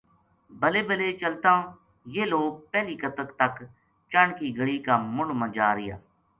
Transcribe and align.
بلے 0.59 0.81
بلے 0.87 1.09
چلتاں 1.21 1.59
یہ 2.15 2.23
لوک 2.31 2.53
پہلی 2.71 2.95
کتک 3.03 3.29
تک 3.39 3.55
چنڈ 4.11 4.29
کی 4.39 4.47
گلی 4.57 4.77
کا 4.85 4.95
مُنڈھ 5.15 5.33
ما 5.39 5.47
جا 5.55 5.67
رہیا 5.75 5.95